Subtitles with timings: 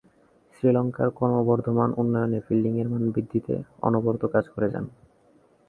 [0.53, 3.53] শ্রীলঙ্কার ক্রমবর্ধমান উন্নয়নে ফিল্ডিংয়ের মান বৃদ্ধিতে
[3.81, 4.85] অনবরত কাজ করে যান।